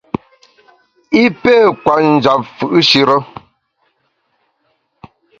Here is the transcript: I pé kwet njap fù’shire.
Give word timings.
I 1.23 1.23
pé 1.41 1.53
kwet 1.81 2.03
njap 2.13 2.41
fù’shire. 2.55 3.17